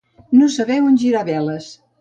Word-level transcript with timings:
No 0.37 0.47
saber 0.55 0.79
on 0.87 0.97
girar 1.03 1.25
veles. 1.31 1.73